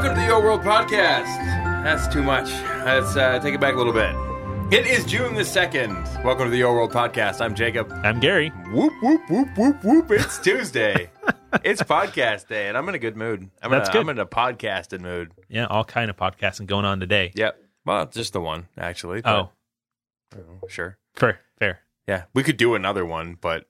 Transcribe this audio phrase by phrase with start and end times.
[0.00, 1.26] Welcome to the YoWorld Podcast.
[1.84, 2.48] That's too much.
[2.86, 4.14] Let's uh, take it back a little bit.
[4.72, 6.24] It is June the 2nd.
[6.24, 7.42] Welcome to the YoWorld Podcast.
[7.42, 7.92] I'm Jacob.
[8.02, 8.48] I'm Gary.
[8.72, 10.10] Whoop, whoop, whoop, whoop, whoop.
[10.10, 11.10] It's Tuesday.
[11.64, 13.50] it's podcast day, and I'm in a good mood.
[13.62, 14.00] I'm, That's in a, good.
[14.00, 15.32] I'm in a podcasting mood.
[15.50, 17.32] Yeah, all kind of podcasting going on today.
[17.34, 17.62] Yep.
[17.84, 19.20] Well, just the one, actually.
[19.20, 19.50] but-
[20.34, 20.96] Oh, sure.
[21.14, 21.80] fair, fair.
[22.08, 23.66] Yeah, we could do another one, but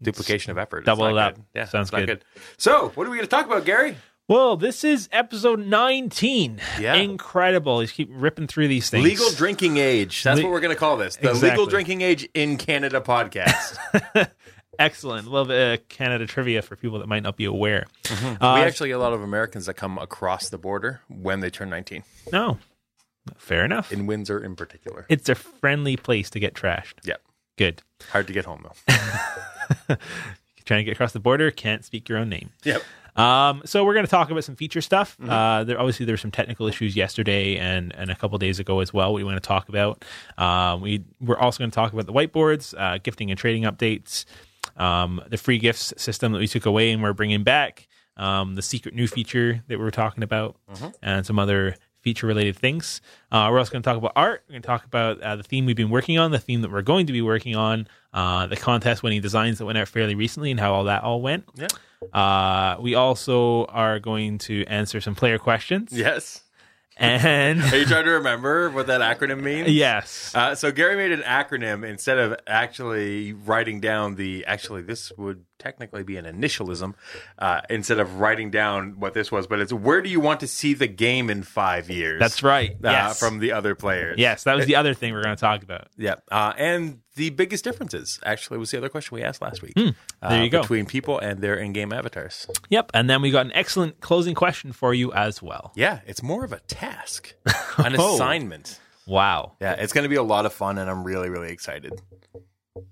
[0.00, 0.86] duplication of effort.
[0.86, 1.34] Double it up.
[1.34, 1.44] good.
[1.54, 2.24] Yeah, Sounds it's not good.
[2.56, 3.98] So, what are we going to talk about, Gary?
[4.30, 6.60] Well, this is episode 19.
[6.78, 6.94] Yeah.
[6.94, 7.82] Incredible.
[7.82, 9.02] You keep ripping through these things.
[9.02, 10.22] Legal drinking age.
[10.22, 11.16] That's Le- what we're going to call this.
[11.16, 11.50] The Exactly.
[11.50, 13.76] legal drinking age in Canada podcast.
[14.78, 15.26] Excellent.
[15.26, 17.86] Love little bit of Canada trivia for people that might not be aware.
[18.08, 21.50] we Uh, actually get a lot of Americans that come across the border when they
[21.50, 22.58] turn 19, No.
[23.36, 23.90] Fair enough.
[23.90, 25.06] in Windsor in particular.
[25.08, 26.94] It's a friendly place to get trashed.
[27.04, 27.20] Yep.
[27.58, 27.82] Good.
[28.12, 29.96] Hard to get home, though.
[30.64, 32.50] Trying to get across the border, can't speak your own name.
[32.62, 32.82] Yep.
[33.20, 35.16] Um, so we're going to talk about some feature stuff.
[35.18, 35.30] Mm-hmm.
[35.30, 38.80] Uh, there obviously there were some technical issues yesterday and and a couple days ago
[38.80, 39.12] as well.
[39.12, 40.04] We want to talk about.
[40.38, 44.24] Um, we we're also going to talk about the whiteboards, uh, gifting and trading updates,
[44.76, 48.62] um, the free gifts system that we took away and we're bringing back, um, the
[48.62, 50.88] secret new feature that we were talking about, Mm-hmm.
[51.02, 53.02] and some other feature related things.
[53.30, 54.42] Uh, we're also going to talk about art.
[54.48, 56.70] We're going to talk about uh, the theme we've been working on, the theme that
[56.70, 60.14] we're going to be working on, uh, the contest winning designs that went out fairly
[60.14, 61.44] recently, and how all that all went.
[61.56, 61.66] Yeah.
[62.12, 65.92] Uh, we also are going to answer some player questions.
[65.92, 66.42] Yes.
[66.96, 69.70] And Are you trying to remember what that acronym means?
[69.70, 70.34] yes.
[70.34, 74.44] Uh, so Gary made an acronym instead of actually writing down the.
[74.44, 76.92] Actually, this would technically be an initialism
[77.38, 79.46] uh, instead of writing down what this was.
[79.46, 82.20] But it's where do you want to see the game in five years?
[82.20, 82.72] That's right.
[82.72, 83.18] Uh, yes.
[83.18, 84.18] From the other players.
[84.18, 85.88] yes, that was the other thing we're going to talk about.
[85.96, 86.16] Yeah.
[86.30, 89.74] Uh, and the biggest differences actually was the other question we asked last week.
[89.76, 89.90] Hmm.
[90.22, 90.62] There uh, you go.
[90.62, 92.46] Between people and their in-game avatars.
[92.70, 92.92] Yep.
[92.94, 95.70] And then we got an excellent closing question for you as well.
[95.74, 97.34] Yeah, it's more of a task,
[97.76, 98.14] an Oh.
[98.14, 98.80] assignment.
[99.06, 99.52] Wow.
[99.60, 102.00] Yeah, it's going to be a lot of fun, and I'm really, really excited.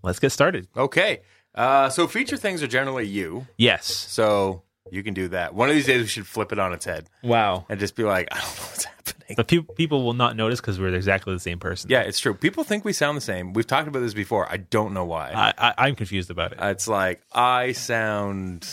[0.03, 0.69] Let's get started.
[0.77, 1.23] Okay.
[1.55, 3.47] Uh, so feature things are generally you.
[3.57, 3.87] Yes.
[3.87, 5.55] So you can do that.
[5.55, 7.67] One of these days we should flip it on its head Wow.
[7.69, 9.35] and just be like, I don't know what's happening.
[9.37, 11.91] But pe- people will not notice because we're exactly the same person.
[11.91, 12.33] Yeah, it's true.
[12.35, 13.53] People think we sound the same.
[13.53, 14.51] We've talked about this before.
[14.51, 15.33] I don't know why.
[15.35, 16.59] I, I, I'm confused about it.
[16.61, 18.67] it's like I sound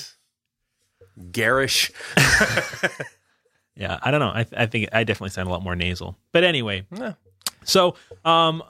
[1.31, 1.91] garish.
[3.77, 4.29] Yeah, I don't know.
[4.29, 6.15] I, I think I definitely sound a lot more nasal.
[6.31, 7.15] But anyway, Yeah.
[7.65, 8.63] so um,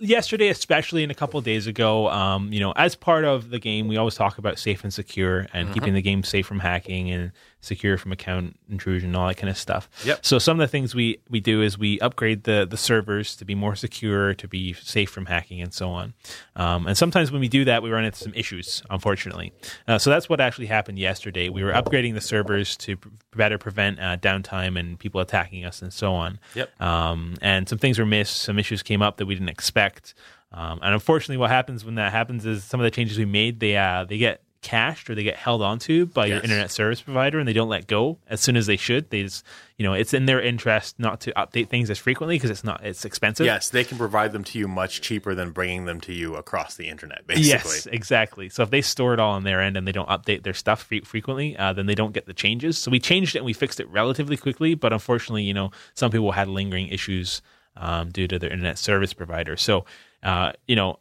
[0.00, 3.58] yesterday, especially and a couple of days ago, um, you know, as part of the
[3.58, 5.74] game, we always talk about safe and secure and Mm-hmm.
[5.74, 9.50] keeping the game safe from hacking and secure from account intrusion and all that kind
[9.50, 9.88] of stuff.
[10.04, 10.24] Yep.
[10.24, 13.44] So some of the things we we do is we upgrade the the servers to
[13.44, 16.14] be more secure, to be safe from hacking, and so on.
[16.56, 19.52] Um, and sometimes when we do that, we run into some issues, unfortunately.
[19.86, 21.48] Uh, so that's what actually happened yesterday.
[21.48, 25.82] We were upgrading the servers to pr- better prevent uh, downtime and people attacking us
[25.82, 26.38] and so on.
[26.54, 26.80] Yep.
[26.80, 28.36] Um, and some things were missed.
[28.36, 30.14] Some issues came up that we didn't expect.
[30.52, 33.60] Um, and unfortunately, what happens when that happens is some of the changes we made
[33.60, 37.38] they uh, they get cached or they get held onto by your internet service provider
[37.38, 39.08] and they don't let go as soon as they should.
[39.10, 39.44] They just
[39.78, 42.84] you know it's in their interest not to update things as frequently because it's not
[42.84, 43.46] it's expensive.
[43.46, 46.74] Yes, they can provide them to you much cheaper than bringing them to you across
[46.76, 47.48] the internet, basically.
[47.48, 48.48] Yes, exactly.
[48.48, 50.82] So if they store it all on their end and they don't update their stuff
[50.82, 52.76] fre- frequently, uh, then they don't get the changes.
[52.76, 56.10] So we changed it and we fixed it relatively quickly, but unfortunately, you know, some
[56.10, 57.40] people had lingering issues
[57.76, 59.56] um, due to their internet service provider.
[59.56, 59.86] So,
[60.22, 60.98] uh, you know,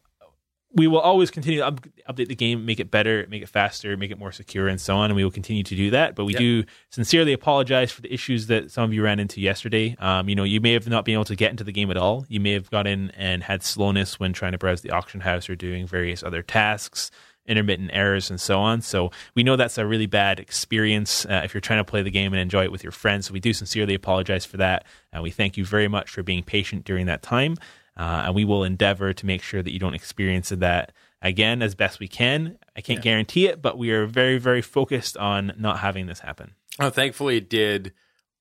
[0.73, 3.97] we will always continue to up- update the game, make it better, make it faster,
[3.97, 5.05] make it more secure, and so on.
[5.09, 6.13] And we will continue to do that.
[6.15, 6.39] But we Yep.
[6.39, 9.95] do sincerely apologize for the issues that some of you ran into yesterday.
[9.99, 11.97] Um, you know, you may have not been able to get into the game at
[11.97, 12.25] all.
[12.29, 15.49] You may have got in and had slowness when trying to browse the auction house
[15.49, 17.09] or doing various other tasks.
[17.47, 18.83] Intermittent errors and so on.
[18.83, 22.11] So we know that's a really bad experience uh, if you're trying to play the
[22.11, 23.25] game and enjoy it with your friends.
[23.25, 26.43] So we do sincerely apologize for that, and we thank you very much for being
[26.43, 27.55] patient during that time.
[27.99, 31.75] Uh, and we will endeavor to make sure that you don't experience that again as
[31.75, 32.57] best we can.
[32.73, 36.55] I can't guarantee it, but we are very, very focused on not having this happen.
[36.79, 37.91] Oh, thankfully, it did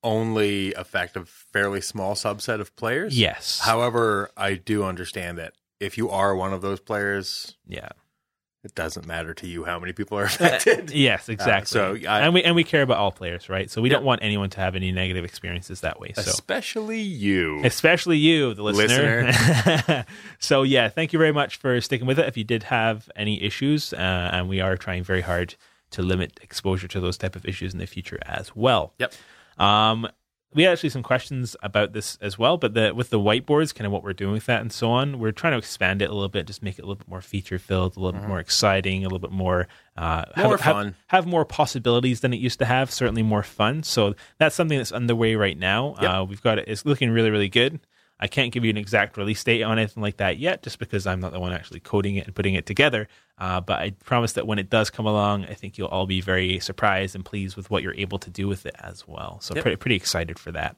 [0.01, 3.19] only affect a fairly small subset of players.
[3.19, 3.59] Yes.
[3.59, 7.89] However, I do understand that if you are one of those players, yeah.
[8.63, 10.91] It doesn't matter to you how many people are affected.
[10.93, 11.67] Yes, exactly.
[11.67, 13.71] so I- and we and we care about all players, right?
[13.71, 13.95] So we Yeah.
[13.95, 16.11] don't want anyone to have any negative experiences that way.
[16.13, 17.61] So Especially you.
[17.63, 20.05] especially you, the listener.
[20.39, 22.27] so yeah, thank you very much for sticking with it.
[22.27, 25.55] If you did have any issues, uh, and we are trying very hard
[25.91, 28.93] to limit exposure to those type of issues in the future as well.
[28.99, 29.13] Yep.
[29.57, 30.07] Um,
[30.53, 33.85] we had actually some questions about this as well, but the with the whiteboards, kind
[33.85, 36.13] of what we're doing with that and so on, we're trying to expand it a
[36.13, 38.39] little bit, just make it a little bit more feature filled, a little bit more
[38.39, 39.67] exciting, a little bit more
[39.97, 40.41] uh, Mm-hmm.
[40.41, 40.95] More have, have- fun.
[41.07, 42.89] have, more possibilities than it used to have.
[42.89, 43.83] Certainly more fun.
[43.83, 45.95] So that's something that's underway right now.
[46.01, 46.11] Yep.
[46.11, 46.65] Uh, we've got it.
[46.67, 47.79] It's looking really really good.
[48.19, 51.07] I can't give you an exact release date on anything like that yet, just because
[51.07, 53.07] I'm not the one actually coding it and putting it together.
[53.37, 56.19] Uh, but I promise that when it does come along, I think you'll all be
[56.19, 59.39] very surprised and pleased with what you're able to do with it as well.
[59.41, 59.63] So Yep.
[59.63, 60.75] pretty pretty excited for that.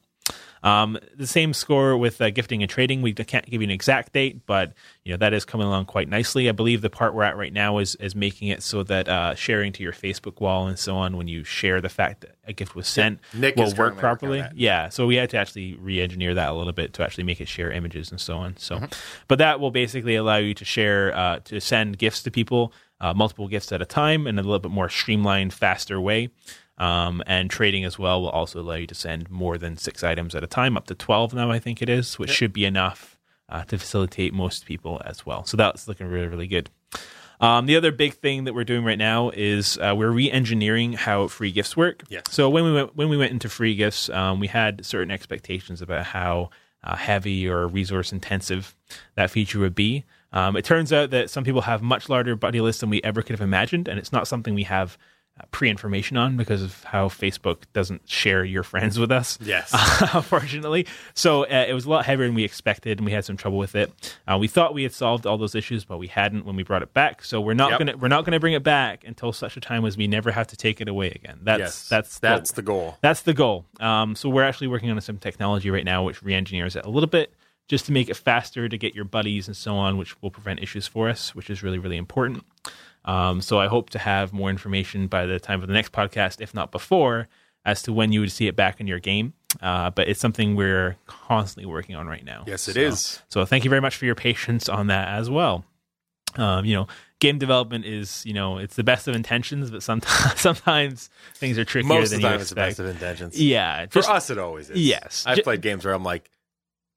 [0.64, 3.02] Um, the same score with uh, gifting and trading.
[3.02, 4.74] We can't give you an exact date, but
[5.04, 6.48] you know that is coming along quite nicely.
[6.48, 9.34] I believe the part we're at right now is is making it so that uh,
[9.34, 12.52] sharing to your Facebook wall and so on, when you share the fact that a
[12.52, 14.44] gift was sent, Nick will work currently working on properly.
[14.54, 17.48] Yeah, so we had to actually re-engineer that a little bit to actually make it
[17.48, 18.56] share images and so on.
[18.56, 18.84] So, Mm-hmm.
[19.26, 23.12] but that will basically allow you to share uh, to send gifts to people, uh,
[23.14, 26.28] multiple gifts at a time, in a little bit more streamlined, faster way.
[26.82, 30.34] Um, and trading as well will also allow you to send more than six items
[30.34, 33.00] at a time, up to twelve now, I think it is, which should be enough
[33.48, 35.44] uh, to facilitate most people as well.
[35.44, 36.70] So that's looking really, really good.
[37.40, 41.28] Um, the other big thing that we're doing right now is uh, we're re-engineering how
[41.28, 42.02] free gifts work.
[42.08, 42.24] Yes.
[42.30, 45.82] So when we went when we went into free gifts, um, we had certain expectations
[45.82, 46.50] about how
[46.82, 48.74] uh, heavy or resource intensive
[49.14, 50.04] that feature would be.
[50.32, 53.22] Um, it turns out that some people have much larger buddy lists than we ever
[53.22, 54.96] could have imagined, and it's not something we have
[55.40, 59.38] uh, pre-information on because of how Facebook doesn't share your friends with us.
[59.40, 59.72] Yes.
[60.14, 60.86] unfortunately.
[61.14, 63.56] So uh, it was a lot heavier than we expected, and we had some trouble
[63.58, 63.90] with it.
[64.30, 66.82] Uh, we thought we had solved all those issues, but we hadn't when we brought
[66.82, 67.24] it back.
[67.24, 67.78] So we're not Yep.
[67.78, 70.46] gonna we're not gonna bring it back until such a time as we never have
[70.48, 71.38] to take it away again.
[71.42, 71.88] That's yes.
[71.88, 72.98] that's that's what- the goal.
[73.00, 73.64] that's the goal.
[73.80, 77.08] Um, so we're actually working on some technology right now, which re-engineers it a little
[77.08, 77.32] bit
[77.68, 80.60] just to make it faster to get your buddies and so on, which will prevent
[80.60, 82.44] issues for us, which is really really important.
[83.04, 86.40] Um, so I hope to have more information by the time of the next podcast,
[86.40, 87.28] if not before,
[87.64, 89.32] as to when you would see it back in your game.
[89.60, 92.44] Uh, but it's something we're constantly working on right now.
[92.46, 93.20] Yes, it it is.
[93.28, 95.64] So thank you very much for your patience on that as well.
[96.36, 96.86] Um, you know,
[97.20, 101.64] game development is you know it's the best of intentions, but sometimes sometimes things are
[101.66, 102.70] trickier Most than of the you time, it's the expect.
[102.70, 103.38] best of intentions.
[103.40, 104.78] Yeah, For us, it always is.
[104.78, 105.24] Yes.
[105.26, 106.30] I've played games where I'm like,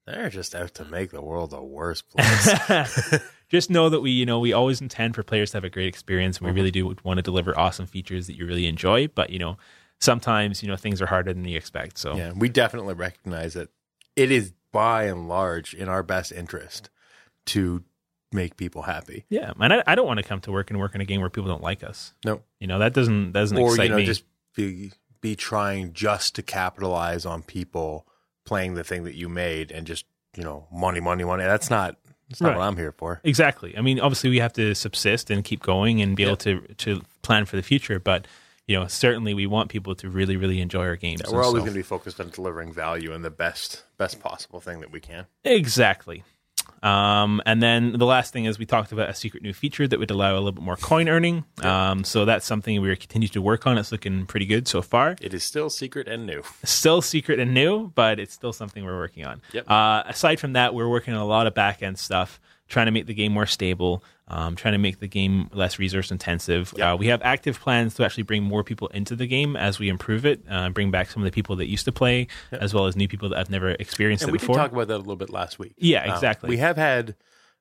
[0.08, 2.54] they're just out to make the world a worse place.
[3.50, 5.88] just know that we you know we always intend for players to have a great
[5.88, 6.56] experience and we Mm-hmm.
[6.56, 9.58] really do want to deliver awesome features that you really enjoy but you know
[10.00, 13.70] sometimes you know things are harder than you expect so yeah, we definitely recognize that
[14.16, 16.90] it is by and large in our best interest
[17.46, 17.84] to
[18.32, 19.26] make people happy.
[19.30, 21.22] yeah and I, I don't want to come to work and work in a game
[21.22, 23.98] where people don't like us No, you know that doesn't doesn't or excite you know,
[23.98, 24.24] me just
[24.56, 28.06] be be trying just to capitalize on people
[28.46, 30.06] playing the thing that you made and just
[30.38, 31.44] you know money, money, money.
[31.44, 31.96] That's not
[32.30, 32.58] that's not Right.
[32.58, 33.20] what I'm here for.
[33.24, 36.62] exactly i mean obviously we have to subsist and keep going and be able to
[36.78, 38.26] to plan for the future but
[38.68, 41.66] you know certainly we want people to really really enjoy our games We're always so-
[41.66, 45.00] going to be focused on delivering value and the best best possible thing that we
[45.00, 45.26] can.
[45.44, 46.24] Exactly.
[46.86, 49.98] Um, and then the last thing is we talked about a secret new feature that
[49.98, 51.44] would allow a little bit more coin earning.
[51.64, 53.80] Um, so that's something we're continue to work on.
[53.80, 55.16] It's looking pretty good so far.
[55.20, 56.44] It is still secret and new.
[56.64, 59.42] Still secret and new, but it's still something we're working on.
[59.52, 59.70] Yep.
[59.70, 62.92] Uh, aside from that, we're working on a lot of back end stuff, trying to
[62.92, 66.74] make the game more stable, um, trying to make the game less resource intensive.
[66.78, 66.94] Yep.
[66.94, 69.88] Uh, we have active plans to actually bring more people into the game as we
[69.90, 72.88] improve it, uh, bring back some of the people that used to play, as well
[72.88, 74.56] as new people that have never experienced And it we before.
[74.56, 75.74] did talk about that a little bit last week.
[75.78, 76.50] Yeah, Um, exactly.
[76.50, 77.16] we have had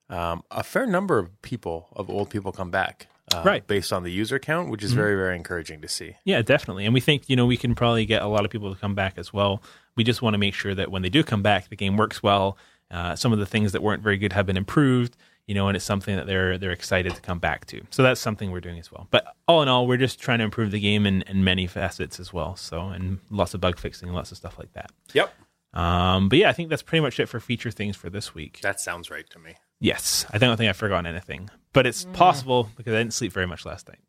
[0.09, 3.65] um, a fair number of people, of old people, come back, uh, Right.
[3.65, 6.15] Based on the user count, which is very, very encouraging to see.
[6.25, 6.85] Yeah, definitely.
[6.85, 8.93] And we think, you know, we can probably get a lot of people to come
[8.93, 9.63] back as well.
[9.95, 12.21] We just want to make sure that when they do come back, the game works
[12.21, 12.55] well.
[12.91, 15.75] Uh, some of the things that weren't very good have been improved, you know, and
[15.75, 17.81] it's something that they're they're excited to come back to.
[17.89, 19.07] So that's something we're doing as well.
[19.11, 22.19] But all in all, we're just trying to improve the game in, in many facets
[22.19, 22.55] as well.
[22.55, 24.91] So and lots of bug fixing, lots of stuff like that.
[25.13, 25.33] Yep,
[25.73, 28.59] Um, but yeah, I think that's pretty much it for feature things for this week.
[28.61, 29.55] that sounds right to me.
[29.79, 33.45] Yes, I don't think I've forgotten anything, but it's possible because I didn't sleep very
[33.45, 33.99] much last night.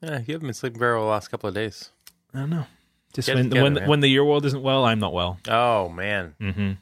[0.00, 1.90] Yeah, you haven't been sleeping very well the last couple of days.
[2.32, 2.66] I don't know.
[3.12, 3.88] Just Get when together, when man.
[3.88, 5.38] when the year world isn't well, I'm not well.
[5.46, 6.72] Oh man, hmm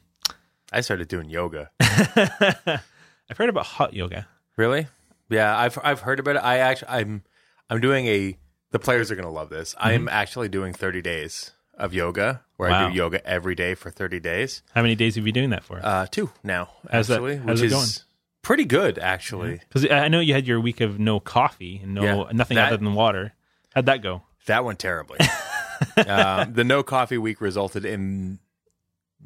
[0.73, 1.69] I started doing yoga.
[1.79, 4.27] I've heard about hot yoga.
[4.57, 4.87] really?
[5.29, 6.39] Yeah, I've I've heard about it.
[6.43, 7.23] I actually I'm
[7.69, 8.37] I'm doing a.
[8.71, 9.75] The players are going to love this.
[9.77, 14.19] I'm actually doing 30 days of yoga, where I do yoga every day for 30
[14.19, 14.63] days.
[14.73, 15.79] How many days have you been doing that for?
[15.83, 18.03] Uh, two now, How's that- actually, how's which it is
[18.41, 19.59] pretty good, actually.
[19.67, 22.67] Because I know you had your week of no coffee and no Yeah, nothing that-
[22.69, 23.33] other than water.
[23.75, 24.23] How'd that go?
[24.47, 25.19] That went terribly.
[26.07, 28.39] um, the no coffee week resulted in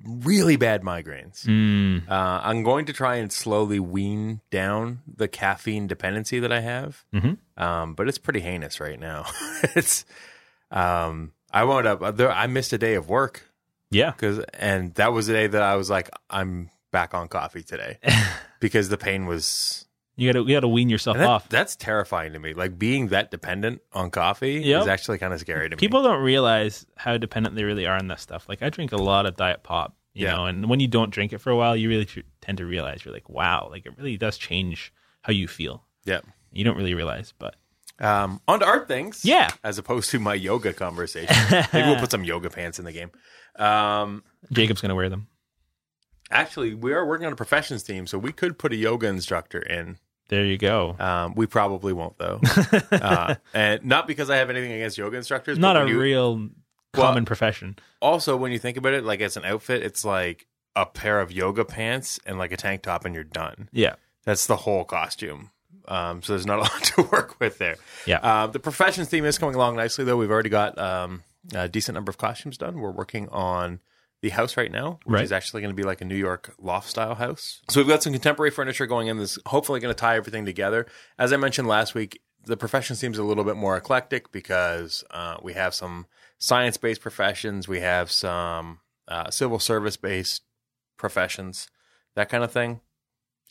[0.05, 1.45] really bad migraines.
[1.45, 6.59] Mm, Uh, I'm going to try and slowly wean down the caffeine dependency that I
[6.61, 7.37] have, Mhm.
[7.57, 9.25] um, but it's pretty heinous right now.
[9.75, 10.05] it's
[10.71, 12.31] um, I wound up there.
[12.31, 13.43] I missed a day of work
[13.89, 14.11] Yeah.
[14.11, 17.99] Cause, and that was the day that I was like, I'm back on coffee today
[18.59, 19.86] because the pain was
[20.19, 21.47] You gotta you gotta wean yourself that- off.
[21.47, 22.53] That's terrifying to me.
[22.53, 24.81] Like being that dependent on coffee Yep.
[24.81, 25.79] is actually kind of scary to me.
[25.79, 28.49] People don't realize how dependent they really are on this stuff.
[28.49, 30.35] Like I drink a lot of diet pop, you Yeah.
[30.35, 32.65] know, and when you don't drink it for a while, you really tr- tend to
[32.65, 35.83] realize you're like, wow, like it really does change how you feel.
[36.03, 36.21] yeah.
[36.51, 37.55] You don't really realize, but
[37.99, 39.23] Um, on to art things.
[39.23, 39.49] Yeah.
[39.63, 41.35] As opposed to my yoga conversation.
[41.73, 43.11] Maybe we'll put some yoga pants in the game.
[43.57, 45.27] Um, Jacob's gonna wear them.
[46.31, 49.59] actually, we are working on a professions team, so we could put a yoga instructor
[49.59, 49.97] in.
[50.29, 50.95] There you go.
[50.99, 52.41] Um, we probably won't though,
[52.91, 55.57] uh, and not because I have anything against yoga instructors.
[55.57, 56.49] Not a you- real
[56.93, 57.77] common profession.
[58.01, 61.31] Also, when you think about it, like as an outfit, it's like a pair of
[61.31, 63.69] yoga pants and like a tank top, and you're done.
[63.71, 63.95] Yeah.
[64.25, 65.51] That's the whole costume.
[65.87, 67.77] Um, so there's not a lot to work with there.
[68.05, 68.17] Yeah.
[68.17, 70.17] Uh, the professions theme is coming along nicely, though.
[70.17, 71.23] We've already got um,
[71.55, 72.79] a decent number of costumes done.
[72.79, 73.79] We're working on
[74.21, 75.23] the house right now, which Right.
[75.23, 77.61] is actually going to be like a New York loft style house.
[77.69, 79.17] So we've got some contemporary furniture going in.
[79.17, 80.87] This hopefully going to tie everything together.
[81.19, 85.37] As I mentioned last week, the profession seems a little bit more eclectic because uh,
[85.43, 86.07] we have some
[86.39, 90.43] science based professions, we have some uh, civil service based
[90.97, 91.67] professions,
[92.15, 92.81] that kind of thing.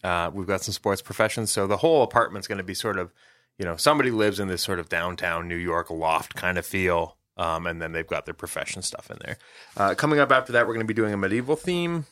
[0.03, 1.51] Uh, we've got some sports professions.
[1.51, 3.13] So the whole apartment's going to be sort of,
[3.59, 7.16] you know, somebody lives in this sort of downtown New York loft kind of feel.
[7.37, 9.37] Um, and then they've got their profession stuff in there.
[9.77, 12.07] Uh, coming up after that, we're going to be doing a medieval theme.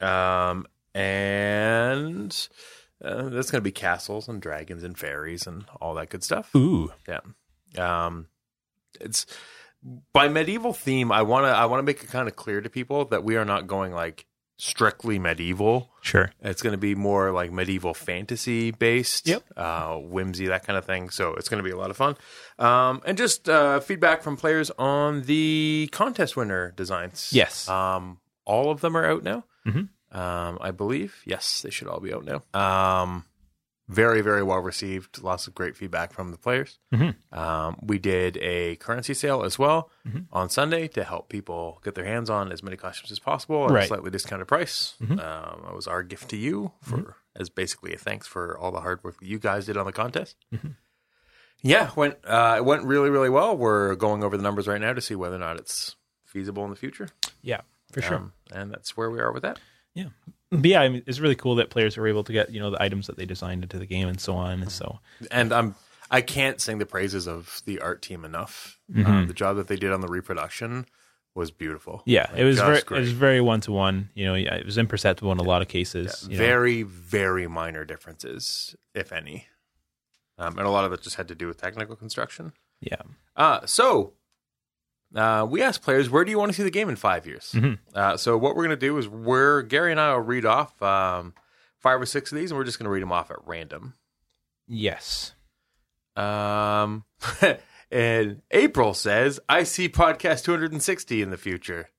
[0.00, 2.48] Um, and
[3.02, 6.54] uh, that's going to be castles and dragons and fairies and all that good stuff.
[6.54, 6.92] Ooh.
[7.08, 7.20] Yeah.
[7.78, 8.26] Um,
[9.00, 9.26] it's
[10.12, 11.12] by medieval theme.
[11.12, 13.36] I want to I want to make it kind of clear to people that we
[13.36, 15.90] are not going like strictly medieval.
[16.00, 16.30] Sure.
[16.40, 19.44] It's going to be more like medieval fantasy based, Yep.
[19.56, 21.10] uh, whimsy, that kind of thing.
[21.10, 22.16] So it's going to be a lot of fun.
[22.58, 27.30] Um, and just uh, feedback from players on the contest winner designs.
[27.32, 27.68] Yes.
[27.68, 29.44] Um, all of them are out now.
[29.66, 29.88] Mhm.
[30.12, 31.20] Um, I believe.
[31.26, 32.42] Yes, they should all be out now.
[32.58, 33.24] Um,
[33.88, 35.22] very, very well received.
[35.22, 36.78] Lots of great feedback from the players.
[36.92, 37.14] Mhm.
[37.32, 40.26] Um, we did a currency sale as well Mhm.
[40.32, 43.70] on Sunday to help people get their hands on as many costumes as possible at
[43.70, 43.80] a Right.
[43.82, 43.88] Mm-hmm.
[43.88, 44.94] slightly discounted price.
[45.00, 48.80] Um, that was our gift to you for as basically a thanks for all the
[48.80, 50.36] hard work you guys did on the contest.
[50.52, 50.70] Mm-hmm.
[51.62, 53.56] Yeah, went uh, it went really, really well.
[53.56, 56.70] We're going over the numbers right now to see whether or not it's feasible in
[56.70, 57.08] the future.
[57.42, 57.60] Yeah.
[57.92, 58.16] For sure.
[58.16, 59.58] Um, and that's where we are with that.
[59.94, 60.08] Yeah.
[60.50, 62.70] But yeah, I mean, it's really cool that players are able to get, you know,
[62.70, 64.62] the items that they designed into the game and so on.
[64.62, 65.00] And so,
[65.30, 65.74] and I'm
[66.10, 68.78] I can't sing the praises of the art team enough.
[68.92, 69.10] Mm-hmm.
[69.10, 70.86] Um, the job that they did on the reproduction
[71.34, 72.02] was beautiful.
[72.06, 72.98] yeah, Like, it was very, great.
[72.98, 74.08] it was very one to one.
[74.14, 76.26] You know, yeah, it was imperceptible in a lot of cases.
[76.30, 76.44] you know.
[76.44, 79.46] very very minor differences, if any,
[80.38, 82.52] um, and a lot of it just had to do with technical construction.
[82.80, 83.02] Yeah.
[83.34, 84.12] Uh, so
[85.14, 87.52] uh, we asked players, where do you want to see the game in five years?
[87.54, 87.78] Mhm.
[87.94, 90.80] Uh, so what we're going to do is we're Gary and I will read off
[90.82, 91.34] um,
[91.78, 93.94] five or six of these, and we're just going to read them off at random.
[94.66, 95.32] Yes.
[96.16, 97.04] Um,
[97.90, 101.90] and April says, I see podcast 260 in the future.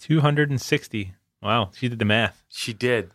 [0.00, 1.14] 260.
[1.42, 1.70] Wow.
[1.74, 2.42] She did the math.
[2.48, 3.12] She did.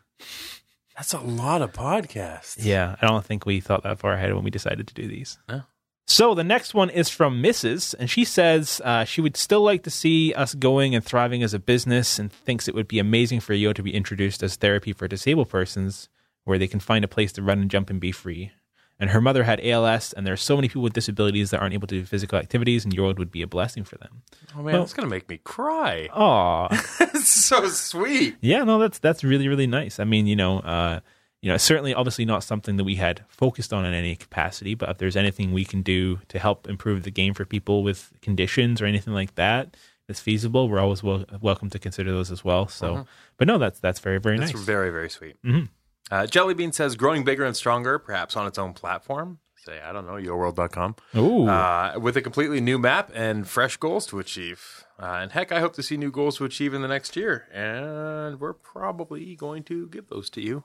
[0.95, 2.57] That's a lot of podcasts.
[2.59, 2.95] Yeah.
[3.01, 5.37] I don't think we thought that far ahead when we decided to do these.
[5.49, 5.63] No.
[6.07, 7.95] So the next one is from Mrs.
[7.97, 11.53] And she says uh, she would still like to see us going and thriving as
[11.53, 14.93] a business and thinks it would be amazing for Yo to be introduced as therapy
[14.93, 16.09] for disabled persons
[16.43, 18.51] where they can find a place to run and jump and be free.
[18.97, 21.73] And her mother had ALS, and there are so many people with disabilities that aren't
[21.73, 24.21] able to do physical activities, and Yo would be a blessing for them.
[24.53, 26.07] Oh, man, Well- that's going to make me cry.
[26.13, 26.67] Aw.
[26.99, 28.37] That's so sweet.
[28.39, 29.99] Yeah, no, that's that's really really nice.
[29.99, 30.99] I mean, you know, uh,
[31.45, 34.73] you know, certainly, obviously, not something that we had focused on in any capacity.
[34.73, 38.11] But if there's anything we can do to help improve the game for people with
[38.23, 42.43] conditions or anything like that that's feasible, we're always wel- welcome to consider those as
[42.43, 42.67] well.
[42.67, 43.05] So,
[43.37, 44.47] but no, that's that's very very nice.
[44.47, 44.65] That's nice.
[44.65, 45.35] very, very sweet.
[45.43, 45.69] Mhm.
[46.09, 49.37] Uh, Jellybean says, growing bigger and stronger, perhaps on its own platform.
[49.65, 50.95] Say, I don't know, yoworld.com.
[51.15, 54.83] Ooh, Uh, with a completely new map and fresh goals to achieve.
[54.99, 57.47] Uh, and heck, I hope to see new goals to achieve in the next year.
[57.53, 60.63] And we're probably going to give those to you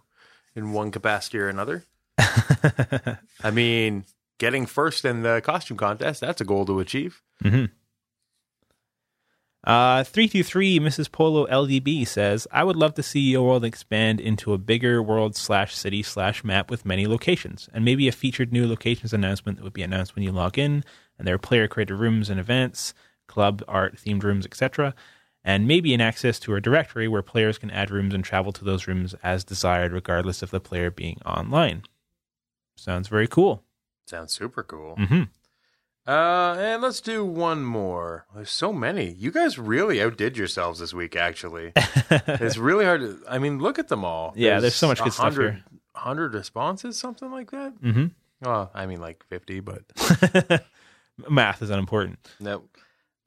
[0.55, 1.85] in one capacity or another.
[2.19, 4.05] I mean,
[4.39, 7.23] getting first in the costume contest, that's a goal to achieve.
[9.63, 11.13] Uh, 323 Mrs.
[11.13, 15.75] Polo LDB says, I would love to see YoWorld expand into a bigger world slash
[15.75, 19.75] city slash map with many locations, and maybe a featured new locations announcement that would
[19.75, 20.83] be announced when you log in,
[21.19, 22.95] and there are player created rooms and events,
[23.27, 24.95] club, art, themed rooms, etc.,
[25.45, 28.65] and maybe an access to a directory where players can add rooms and travel to
[28.65, 31.83] those rooms as desired, regardless of the player being online.
[32.77, 33.63] Sounds very cool.
[34.07, 34.97] Sounds super cool.
[34.97, 35.23] hmm
[36.07, 38.27] Uh, and let's do one more.
[38.35, 39.13] There's so many.
[39.13, 41.15] You guys really outdid yourselves this week.
[41.15, 43.21] Actually, it's really hard to.
[43.29, 44.33] I mean, look at them all.
[44.35, 45.65] Yeah, there's so much good stuff 100 here.
[45.95, 47.73] Hundred responses, something like that.
[47.83, 48.07] hmm
[48.41, 49.83] Well, I mean, like fifty, but
[51.29, 52.19] Math is unimportant.
[52.41, 52.63] no.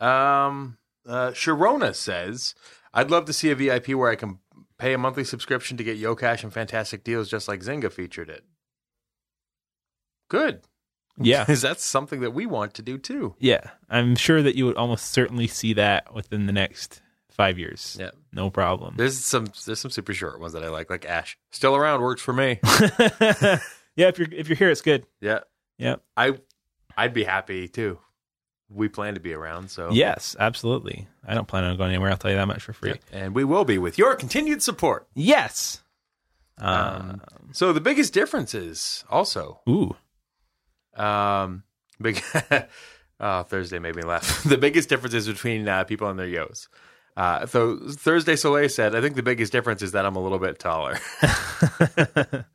[0.06, 2.56] Um, uh, Sharona says,
[2.94, 4.40] "I'd love to see a VIP where I can
[4.78, 8.44] pay a monthly subscription to get YoCash and fantastic deals, just like Zynga featured it."
[10.30, 10.62] Good.
[11.18, 11.44] Yeah.
[11.46, 13.36] Because that's something that we want to do too.
[13.40, 13.70] Yeah.
[13.90, 17.98] I'm sure that you would almost certainly see that within the next five years.
[18.00, 18.12] Yeah.
[18.32, 18.96] No problem.
[18.98, 21.38] There's some there's some super short ones that I like, like Ash.
[21.52, 22.60] Still around works for me.
[23.96, 25.06] yeah, if you're if you're here, it's good.
[25.22, 25.42] yeah.
[25.78, 25.98] Yeah.
[26.18, 26.34] I
[26.98, 28.00] I'd be happy too.
[28.74, 31.08] We plan to be around, so Yes, absolutely.
[31.28, 32.10] I don't plan on going anywhere.
[32.10, 33.00] I'll tell you that much for free.
[33.12, 35.08] And we will be with your continued support.
[35.14, 35.82] Yes.
[36.58, 39.96] Um, so the biggest difference is also Ooh.
[40.96, 41.64] um
[42.00, 42.22] big
[43.20, 44.44] oh, Thursday made me laugh.
[44.48, 46.70] the biggest difference is between uh, people and their yos.
[47.16, 50.40] Uh, so Thursday Soleil said, I think the biggest difference is that I'm a little
[50.40, 50.98] bit taller.
[51.22, 52.46] that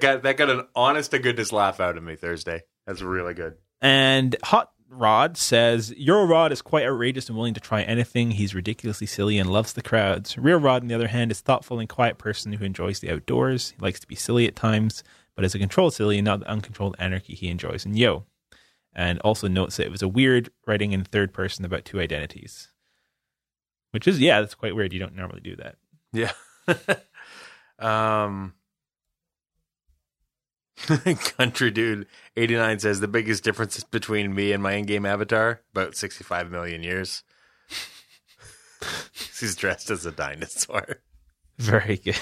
[0.00, 2.62] got that got an honest to goodness laugh out of me Thursday.
[2.86, 3.54] That's really good.
[3.80, 8.32] And Hot Rod says Euro Rod is quite outrageous and willing to try anything.
[8.32, 10.36] He's ridiculously silly and loves the crowds.
[10.36, 13.70] Real Rod, on the other hand, is thoughtful and quiet person who enjoys the outdoors.
[13.70, 15.04] He likes to be silly at times,
[15.36, 18.24] but is a controlled silly and not the uncontrolled anarchy he enjoys in Yo.
[18.92, 22.68] And also notes that it was a weird writing in third person about two identities.
[23.92, 24.92] Which is yeah, that's quite weird.
[24.92, 25.76] You don't normally do that.
[26.12, 26.32] Yeah.
[27.78, 28.54] um
[31.36, 32.06] Country dude
[32.36, 37.22] 89 says the biggest difference between me and my in-game avatar about 65 million years.
[39.38, 41.00] He's dressed as a dinosaur.
[41.58, 42.16] Very good.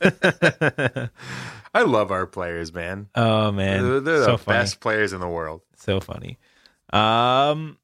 [1.74, 3.08] I love our players, man.
[3.16, 4.58] oh man, they're they're the funny.
[4.58, 5.62] best players in the world.
[5.76, 6.38] So funny.
[6.92, 7.78] Um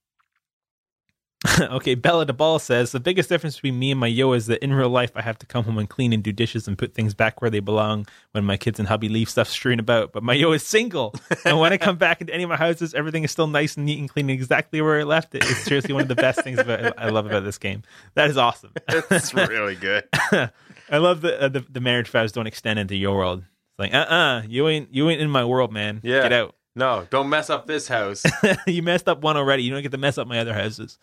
[1.61, 4.63] Okay, Bella the Ball says the biggest difference between me and my yo is that
[4.63, 6.95] in real life I have to come home and clean and do dishes and put
[6.95, 10.13] things back where they belong when my kids and hubby leave stuff strewn about.
[10.13, 12.93] But my yo is single, and when I come back into any of my houses,
[12.95, 15.43] everything is still nice and neat and clean exactly where I left it.
[15.45, 17.83] It's seriously one of the best things about I love about this game.
[18.15, 18.73] That is awesome.
[18.89, 20.05] It's really good.
[20.13, 23.41] I love the uh, the, the marriage vows don't extend into your world.
[23.41, 26.01] It's like uh uh you ain't you ain't in my world, man.
[26.03, 26.23] Yeah.
[26.23, 26.55] get out.
[26.77, 28.25] No, don't mess up this house.
[28.67, 29.63] you messed up one already.
[29.65, 30.99] You don't get to mess up my other houses.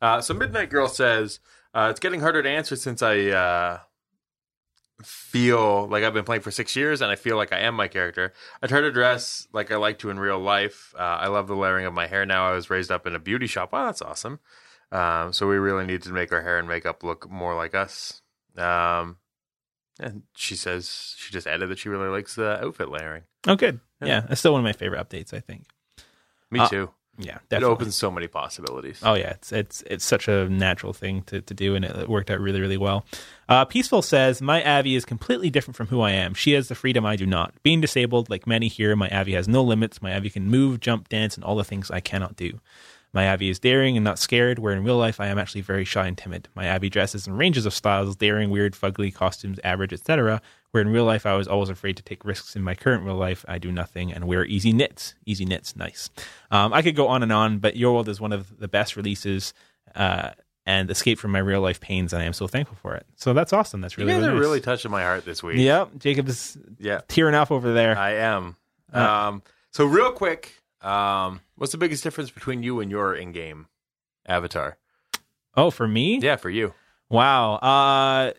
[0.00, 1.40] Uh, so Midnight Girl says
[1.74, 3.78] uh, it's getting harder to answer since I uh,
[5.02, 7.88] feel like I've been playing for six years and I feel like I am my
[7.88, 8.32] character.
[8.62, 10.94] I try to dress like I like to in real life.
[10.96, 12.48] Uh, I love the layering of my hair now.
[12.48, 13.72] I was raised up in a beauty shop.
[13.72, 14.40] Wow, that's awesome.
[14.92, 18.22] Um, so we really need to make our hair and makeup look more like us.
[18.56, 19.16] Um,
[19.98, 23.22] and she says she just added that she really likes the outfit layering.
[23.46, 23.80] Oh, good.
[24.00, 24.06] Yeah.
[24.08, 25.34] Yeah, it's still one of my favorite updates.
[25.34, 25.66] I think.
[26.50, 26.90] Me Uh, too.
[27.16, 29.00] Yeah, It opens so many possibilities.
[29.02, 32.08] Oh yeah, it's it's it's such a natural thing to, to do, and it, it
[32.08, 33.04] worked out really really well.
[33.48, 36.34] Uh, Peaceful says my Avi is completely different from who I am.
[36.34, 37.54] She has the freedom I do not.
[37.62, 40.02] Being disabled, like many here, my Avi has no limits.
[40.02, 42.58] My Avi can move, jump, dance, and all the things I cannot do.
[43.12, 45.84] My Avi is daring and not scared, where in real life I am actually very
[45.84, 46.48] shy and timid.
[46.56, 50.42] My Avi dresses in ranges of styles, daring, weird, fugly costumes, average, etc.
[50.74, 52.56] Where in real life I was always afraid to take risks.
[52.56, 55.14] In my current real life, I do nothing and wear easy knits.
[55.24, 56.10] Easy knits, nice.
[56.50, 59.54] Um, I could go on and on, but YoWorld is one of the best releases
[59.94, 60.30] uh,
[60.66, 63.06] and escape from my real life pains, and I am so thankful for it.
[63.14, 63.82] So that's awesome.
[63.82, 64.40] That's you really, guys really are nice.
[64.40, 65.58] really touching my heart this week.
[65.58, 67.02] Yep, Jacob is Yeah.
[67.06, 67.96] tearing up over there.
[67.96, 68.56] I am.
[68.92, 73.68] Uh, Um, so real quick, um, what's the biggest difference between you and your in-game
[74.26, 74.76] avatar?
[75.56, 76.18] oh, for me?
[76.18, 76.74] Yeah, for you.
[77.10, 77.54] Wow.
[77.62, 78.32] Uh,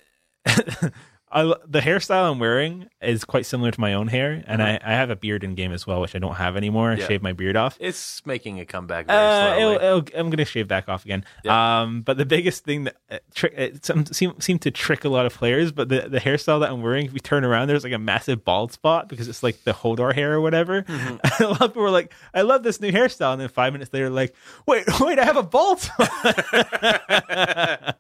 [1.36, 4.94] I, the hairstyle I'm wearing is quite similar to my own hair, and I, I
[4.94, 6.90] have a beard in game as well, which I don't have anymore.
[6.90, 7.02] I Uh-huh.
[7.02, 7.08] Yeah.
[7.08, 7.76] shaved my beard off.
[7.82, 9.76] It's making a comeback very Uh, slowly.
[9.76, 11.26] it'll, it'll, I'm going to shave back off again.
[11.44, 11.82] Yeah.
[11.82, 13.18] Um, but the biggest thing that uh,
[13.54, 15.74] it some, seem seem to trick a lot of players.
[15.74, 18.46] But the, the hairstyle that I'm wearing, if you turn around, there's like a massive
[18.46, 20.84] bald spot because it's like the Hodor hair or whatever.
[20.84, 21.18] Mm-hmm.
[21.44, 23.92] a lot of people were like, "I love this new hairstyle," and then five minutes
[23.94, 24.34] later, like,
[24.66, 26.10] "Wait, wait, I have a bald spot."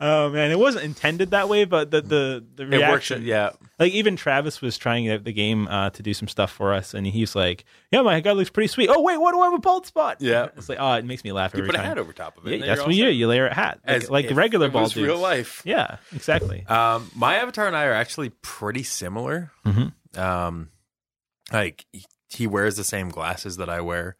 [0.00, 3.22] oh man, it wasn't intended that way, but the the the reaction.
[3.24, 3.50] Yeah.
[3.78, 6.94] like even Travis was trying out the game uh, to do some stuff for us,
[6.94, 9.54] and he's like, "Yeah, my guy looks pretty sweet." Oh wait, what do I have
[9.54, 10.18] a bald spot?
[10.20, 10.48] Yeah.
[10.56, 12.46] it's like oh, it makes me laugh You every put a hat over top of
[12.46, 12.60] it.
[12.60, 13.10] Yeah, that's what you do.
[13.10, 15.62] You layer a hat, like, As like if regular it bald was real life.
[15.64, 16.64] Yeah, exactly.
[16.66, 19.50] Um, my avatar and I are actually pretty similar.
[19.66, 19.92] Mhm.
[20.18, 20.68] Um,
[21.52, 24.16] like he- he wears the same glasses that I wear,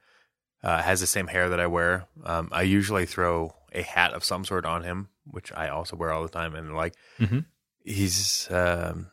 [0.63, 2.05] uh, has the same hair that I wear.
[2.25, 6.13] Um, I usually throw a hat of some sort on him, which I also wear
[6.13, 6.55] all the time.
[6.55, 7.47] And like Mhm.
[7.85, 9.09] He's um,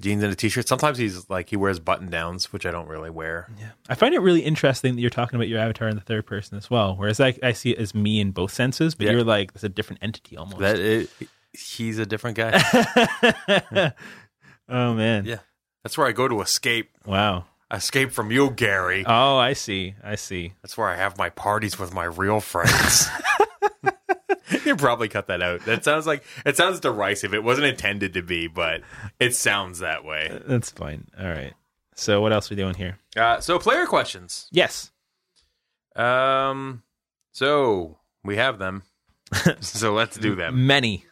[0.00, 0.68] jeans and a t-shirt.
[0.68, 3.48] Sometimes he's like he wears button downs, which I don't really wear.
[3.58, 3.70] Yeah.
[3.88, 6.56] I find it really interesting that you're talking about your avatar in the third person
[6.58, 6.94] as well.
[6.96, 9.12] Whereas I, I see it as me in both senses, but Yeah.
[9.12, 10.58] you're like it's a different entity almost.
[10.58, 11.10] That it,
[11.52, 12.62] he's a different guy.
[14.68, 15.24] oh man.
[15.24, 15.38] yeah,
[15.82, 16.90] that's where I go to escape.
[17.06, 17.46] Wow.
[17.70, 19.04] Escape from you, Gary.
[19.06, 19.94] Oh, I see.
[20.02, 20.54] I see.
[20.62, 23.08] That's where I have my parties with my real friends.
[24.64, 25.64] you probably cut that out.
[25.64, 27.34] That sounds like it sounds derisive.
[27.34, 28.82] It wasn't intended to be, but
[29.18, 30.40] it sounds that way.
[30.46, 31.06] That's fine.
[31.18, 31.54] All right.
[31.94, 32.98] So what else are we doing here?
[33.16, 34.48] Uh, so player questions.
[34.52, 34.92] Yes.
[35.96, 36.82] Um,
[37.32, 38.84] so we have them.
[39.60, 40.66] so let's do them.
[40.66, 41.04] Many.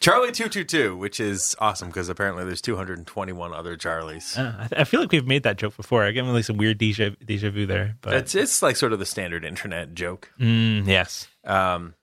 [0.00, 4.36] Charlie two two two, which is awesome because apparently there's 221 other Charlies.
[4.36, 6.02] Uh, I, th- I feel like we've made that joke before.
[6.02, 8.98] I get like some weird deja deja vu there, but It's it's like sort of
[8.98, 10.32] the standard internet joke.
[10.40, 11.28] Mm, yes.
[11.44, 11.94] Um,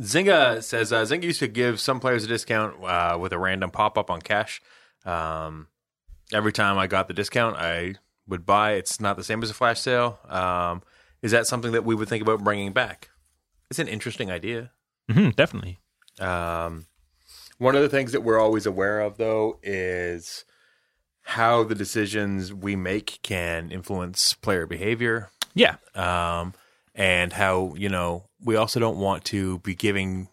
[0.00, 3.70] Zynga says uh, Zynga used to give some players a discount uh, with a random
[3.70, 4.60] pop up on cash.
[5.04, 5.68] Um,
[6.32, 7.94] every time I got the discount, I
[8.26, 8.72] would buy.
[8.72, 10.18] It's not the same as a flash sale.
[10.28, 10.82] Um,
[11.22, 13.10] is that something that we would think about bringing back?
[13.70, 14.70] It's an interesting idea.
[15.10, 15.78] hmm definitely.
[16.18, 16.86] Um,
[17.58, 20.44] one of the things that we're always aware of, though, is
[21.22, 25.76] how the decisions we make can influence player behavior Yeah.
[25.94, 26.54] um,
[27.00, 30.28] and how you know we also don't want to be giving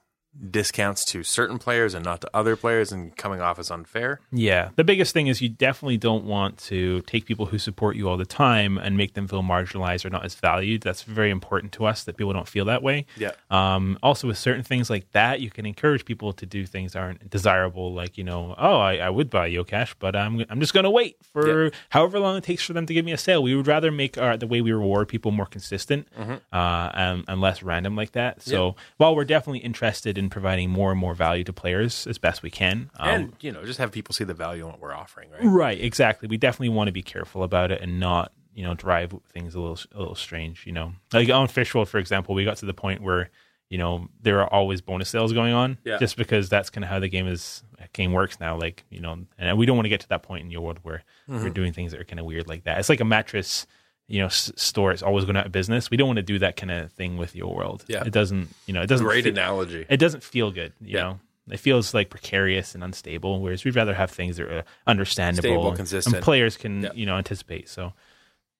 [0.51, 4.19] discounts to certain players and not to other players and coming off as unfair.
[4.31, 4.69] Yeah.
[4.75, 8.17] The biggest thing is you definitely don't want to take people who support you all
[8.17, 10.81] the time and make them feel marginalized or not as valued.
[10.81, 13.05] That's very important to us that people don't feel that way.
[13.17, 13.31] Yeah.
[13.49, 16.99] Um, also, with certain things like that, you can encourage people to do things that
[16.99, 20.73] aren't desirable, like, you know, oh, I, I would buy YoCash, but I'm, I'm just
[20.73, 23.41] going to wait for however long it takes for them to give me a sale.
[23.41, 26.33] We would rather make our, the way we reward people more consistent Mm-hmm.
[26.51, 28.41] uh, and, and less random like that.
[28.41, 32.43] So while we're definitely interested in providing more and more value to players as best
[32.43, 34.93] we can, um, and you know, just have people see the value in what we're
[34.93, 35.41] offering, right?
[35.43, 36.27] Right, exactly.
[36.27, 39.59] We definitely want to be careful about it and not, you know, drive things a
[39.59, 40.93] little a little strange, you know.
[41.13, 43.29] Like on Fishworld, for example, we got to the point where,
[43.69, 45.77] you know, there are always bonus sales going on.
[45.83, 45.97] Yeah.
[45.97, 47.63] Just because that's kind of how the game is
[47.93, 48.57] game works now.
[48.57, 51.03] Like, you know, and we don't want to get to that point in YoWorld where
[51.29, 51.43] Mm-hmm.
[51.43, 52.79] we're doing things that are kind of weird like that.
[52.79, 53.67] It's like a mattress,
[54.07, 55.89] you know, s- store is always going out of business.
[55.91, 57.83] We don't want to do that kind of thing with YoWorld.
[57.87, 58.03] Yeah.
[58.05, 59.85] It doesn't, you know, it doesn't Great fe- analogy.
[59.89, 61.01] it doesn't feel good, you Yeah.
[61.01, 61.19] know.
[61.49, 65.41] It feels like precarious and unstable, whereas we'd rather have things that are uh, understandable,
[65.49, 66.15] Stable, and- consistent.
[66.15, 66.89] and players can Yeah.
[66.93, 67.69] you know anticipate.
[67.69, 67.93] So,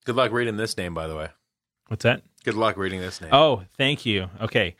[0.05, 1.27] Good luck reading this name, by the way.
[1.88, 2.21] what's that?
[2.45, 3.29] Good luck reading this name.
[3.33, 4.29] Oh, thank you.
[4.41, 4.75] Okay.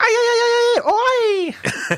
[0.00, 0.49] Ay, ay, ay, ay, ay,
[0.86, 1.54] oi.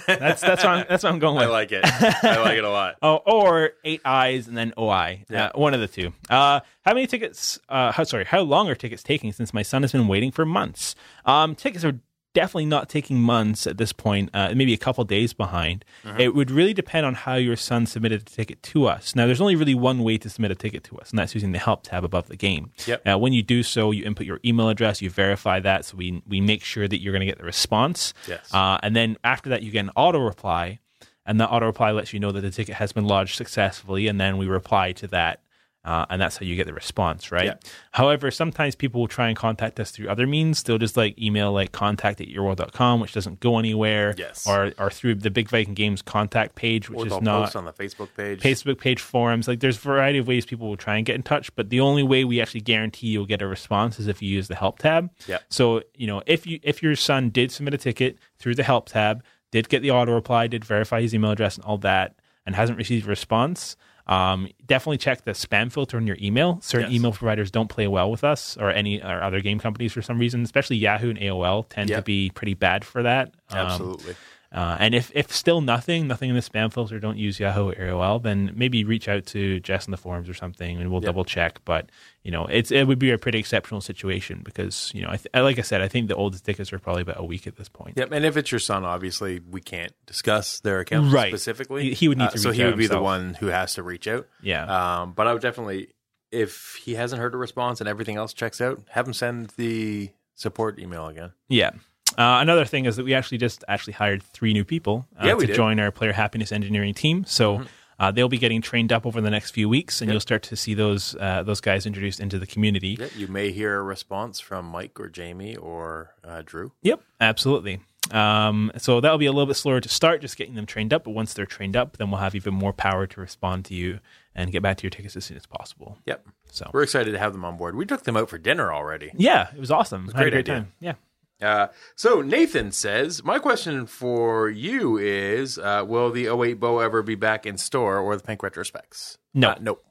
[0.07, 1.45] that's that's what I'm, that's what I'm going with.
[1.45, 1.85] I like it.
[1.85, 2.97] I like it a lot.
[3.03, 5.25] Oh, or eight eyes and then OI.
[5.29, 5.47] Yeah.
[5.47, 6.13] Uh, one of the two.
[6.31, 7.59] Uh, how many tickets?
[7.69, 9.33] Uh, how, sorry, how long are tickets taking?
[9.33, 10.95] Since my son has been waiting for months.
[11.25, 11.99] Um, tickets are
[12.35, 14.31] definitely not taking months at this point.
[14.33, 15.85] Uh, maybe a couple days behind.
[16.05, 16.21] Mm-hmm.
[16.21, 19.15] It would really depend on how your son submitted a ticket to us.
[19.15, 21.53] Now, there's only really one way to submit a ticket to us, and that's using
[21.53, 22.71] the help tab above the game.
[22.87, 23.07] Yep.
[23.07, 26.23] Uh, when you do so, you input your email address, you verify that, so we
[26.27, 28.15] we make sure that you're going to get the response.
[28.27, 28.53] Yes.
[28.53, 30.81] Uh, and then after that, you get an auto reply,
[31.27, 34.21] and the auto reply lets you know that the ticket has been lodged successfully, and
[34.21, 35.42] then we reply to that.
[35.85, 37.47] Uh, and that's how you get the response, right?
[37.47, 37.55] Yeah.
[37.91, 40.63] However, sometimes people will try and contact us through other means.
[40.63, 44.15] They'll just like email like contact at yoworld.com, which doesn't go anywhere.
[44.17, 44.47] Yes.
[44.47, 48.11] Or, or through the Big Viking Games contact page, which is not on the Facebook
[48.17, 48.41] page.
[48.41, 49.49] Facebook page, forums.
[49.49, 51.81] Like there's a variety of ways people will try and get in touch, but the
[51.81, 54.79] only way we actually guarantee you'll get a response is if you use the help
[54.79, 55.11] tab.
[55.27, 55.39] Yeah.
[55.49, 58.89] So, you know, if you if your son did submit a ticket through the help
[58.89, 62.15] tab, did get the auto reply, did verify his email address and all that,
[62.47, 66.59] and hasn't received a response, um, definitely check the spam filter in your email.
[66.61, 66.97] Certain Yes.
[66.99, 70.19] email providers don't play well with us or any or other game companies for some
[70.19, 73.33] reason, especially Yahoo and AOL tend to be pretty bad for that.
[73.51, 74.15] Um, Absolutely.
[74.53, 77.75] Uh, and if, if still nothing, nothing in the spam filter, don't use Yahoo or
[77.75, 81.07] AOL, then maybe reach out to Jess in the forums or something, and we'll Yeah.
[81.07, 81.61] double check.
[81.65, 81.91] But
[82.23, 85.29] you know, it's it would be a pretty exceptional situation because you know, I th-
[85.35, 87.69] like I said, I think the oldest tickets are probably about a week at this
[87.69, 87.97] point.
[87.97, 91.31] Yep, and if it's your son, obviously we can't discuss their account Right.
[91.31, 91.85] specifically.
[91.91, 93.83] He- he would need to so reach he would be the one who has to
[93.83, 94.27] reach out.
[94.43, 95.89] Yeah, Um, but I would definitely,
[96.31, 100.11] if he hasn't heard a response and everything else checks out, have him send the
[100.35, 101.33] support email again.
[101.49, 101.71] yeah.
[102.19, 105.35] Uh, another thing is that we actually just actually hired three new people uh, Yeah,
[105.35, 105.49] to did.
[105.51, 105.57] Mm-hmm.
[105.57, 107.25] join our player happiness engineering team.
[107.27, 107.65] So.
[108.01, 110.13] Uh, they'll be getting trained up over the next few weeks, and Yep.
[110.15, 112.97] you'll start to see those uh, those guys introduced into the community.
[112.99, 116.73] Yeah, you may hear a response from Mike or Jamie or uh, Drew.
[116.83, 117.79] Yep, absolutely.
[118.11, 121.05] Um, so that'll be a little bit slower to start, just getting them trained up.
[121.05, 124.01] But once they're trained up, then we'll have even more power to respond to you
[124.35, 125.97] and get back to your tickets as soon as possible.
[126.07, 127.77] Yep, So we're excited to have them on board.
[127.77, 129.13] We took them out for dinner already.
[129.15, 130.07] yeah, it was awesome.
[130.09, 130.55] Had a great great idea.
[130.55, 130.73] time.
[130.81, 130.95] Yeah.
[131.43, 137.03] Uh, so Nathan says, my question for you is, uh, will the 08 bow ever
[137.03, 139.19] be back in store or the pink retrospects?
[139.35, 139.51] No.
[139.51, 139.85] Uh, nope.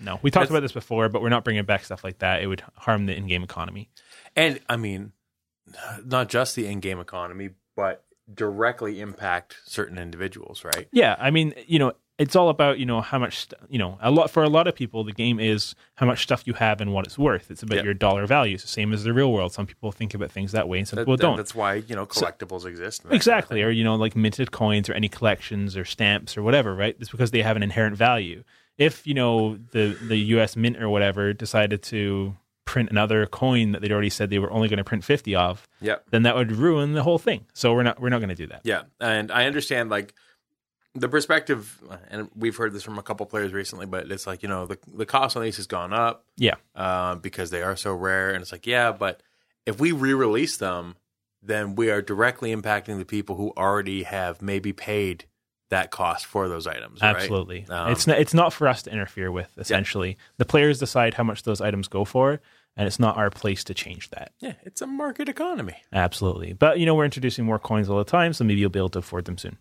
[0.00, 2.42] No, we talked That's- about this before, but we're not bringing back stuff like that.
[2.42, 3.90] It would harm the in-game economy.
[4.36, 5.12] And I mean,
[6.04, 10.86] not just the in-game economy, but directly impact certain individuals, right?
[10.92, 13.96] Yeah, I mean, you know, it's all about you know how much you know.
[14.00, 16.80] A lot for a lot of people, the game is how much stuff you have
[16.80, 17.50] and what it's worth.
[17.50, 17.84] It's about Yeah.
[17.84, 18.54] your dollar value.
[18.54, 19.52] It's the same as the real world.
[19.52, 21.36] Some people think about things that way, and some That- people don't.
[21.36, 23.02] That's why you know collectibles exist.
[23.10, 26.74] Exactly, kind or you know, like minted coins or any collections or stamps or whatever,
[26.74, 26.96] right?
[26.98, 28.42] It's because they have an inherent value.
[28.78, 30.56] If you know the the U.S.
[30.56, 34.68] Mint or whatever decided to print another coin that they'd already said they were only
[34.68, 35.86] going to print fifty of, of thing.
[35.88, 36.04] Yep.
[36.10, 37.46] then that would ruin the whole thing.
[37.54, 38.60] So we're not we're not going to do that.
[38.64, 40.14] Yeah, and I understand like
[40.98, 41.80] the perspective,
[42.10, 44.78] and we've heard this from a couple players recently, but it's like you know the
[44.92, 48.42] the cost on these has gone up Yeah, uh, because they are so rare, and
[48.42, 49.22] it's like yeah, but
[49.66, 50.96] if we re-release them,
[51.42, 55.24] then we are directly impacting the people who already have maybe paid
[55.70, 57.02] that cost for those items.
[57.02, 57.14] right?
[57.14, 57.66] absolutely.
[57.68, 59.50] Um, it's not it's not for us to interfere with.
[59.58, 62.40] Essentially, the players decide how much those items go for,
[62.76, 64.32] and it's not our place to change that.
[64.40, 65.76] Yeah, it's a market economy.
[65.92, 66.52] Absolutely.
[66.54, 68.88] But you know, we're introducing more coins all the time, so maybe you'll be able
[68.90, 69.58] to afford them soon.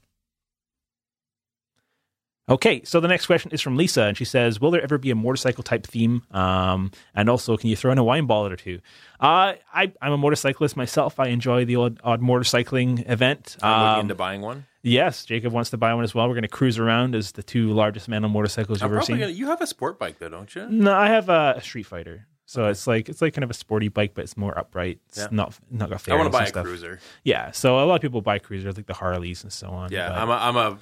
[2.49, 5.11] Okay, so the next question is from Lisa, and she says, "Will there ever be
[5.11, 6.23] a motorcycle type theme?
[6.31, 8.79] Um, and also, can you throw in a wine bottle or two?
[9.19, 11.19] Uh, I, I'm a motorcyclist myself.
[11.19, 13.57] I enjoy the odd, odd motorcycling event.
[13.61, 14.65] I'm Um, into buying one.
[14.81, 16.25] yes, Jacob wants to buy one as well.
[16.29, 19.19] We're going to cruise around as the two largest men on motorcycles you've ever seen.
[19.19, 20.69] gonna, you have a sport bike though, don't you?
[20.69, 23.55] No, I have a, a Street Fighter, so it's like it's like kind of a
[23.55, 24.99] sporty bike, but it's more upright.
[25.09, 25.27] It's Yeah.
[25.31, 26.63] not not got I want to buy a stuff.
[26.63, 27.01] cruiser.
[27.25, 29.91] Yeah, so a lot of people buy cruisers like the Harleys and so on.
[29.91, 30.77] Yeah, but- I'm a, I'm a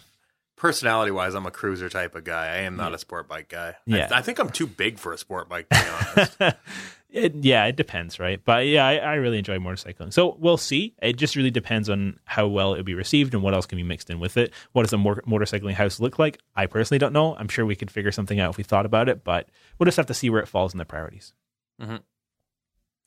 [0.55, 2.47] personality wise, I'm a cruiser type of guy.
[2.47, 3.75] I am not a sport bike guy.
[3.85, 4.07] Yeah.
[4.11, 5.67] I, I think I'm too big for a sport bike.
[5.69, 6.37] To be honest.
[7.09, 8.41] it, yeah, it depends, right?
[8.43, 10.13] But yeah, I, I really enjoy motorcycling.
[10.13, 10.95] So we'll see.
[11.01, 13.83] It just really depends on how well it'll be received and what else can be
[13.83, 14.53] mixed in with it.
[14.73, 16.39] What does a mor- motorcycling house look like?
[16.55, 17.35] I personally don't know.
[17.35, 19.97] I'm sure we could figure something out if we thought about it, but we'll just
[19.97, 21.33] have to see where it falls in the priorities.
[21.81, 21.97] Mm-hmm.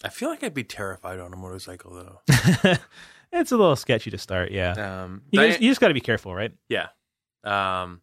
[0.04, 2.20] I feel like I'd be terrified on a motorcycle though.
[3.32, 5.02] it's a little sketchy to start, yeah.
[5.04, 6.52] Um, You, just, you just got to be careful, right?
[6.68, 6.88] yeah.
[7.48, 8.02] Um,